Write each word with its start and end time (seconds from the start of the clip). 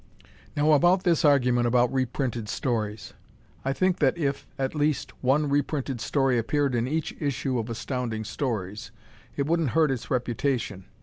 Now 0.57 0.71
about 0.71 1.03
this 1.03 1.23
argument 1.23 1.67
about 1.67 1.93
reprinted 1.93 2.49
stories. 2.49 3.13
I 3.63 3.71
think 3.71 3.99
that 3.99 4.17
if, 4.17 4.47
at 4.57 4.73
least, 4.73 5.11
one 5.21 5.47
reprinted 5.47 6.01
story 6.01 6.39
appeared 6.39 6.73
in 6.73 6.87
each 6.87 7.13
issue 7.19 7.59
of 7.59 7.69
Astounding 7.69 8.23
Stories, 8.23 8.89
it 9.35 9.45
wouldn't 9.45 9.69
hurt 9.77 9.91
its 9.91 10.09
reputation. 10.09 10.85